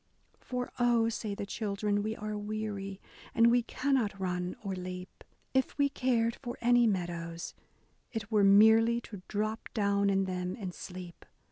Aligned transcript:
For 0.39 0.71
oh," 0.79 1.09
say 1.09 1.35
the 1.35 1.45
children, 1.45 2.01
we 2.01 2.15
are 2.15 2.35
weary. 2.35 2.99
And 3.35 3.51
we 3.51 3.61
cannot 3.61 4.19
run 4.19 4.55
or 4.63 4.73
leap; 4.73 5.23
If 5.53 5.77
we 5.77 5.89
cared 5.89 6.37
for 6.37 6.57
any 6.59 6.87
meadows, 6.87 7.53
it 8.11 8.31
were 8.31 8.43
merely 8.43 8.99
To 9.01 9.21
drop 9.27 9.69
down 9.75 10.09
in 10.09 10.25
them 10.25 10.55
and 10.59 10.73
sleep. 10.73 11.23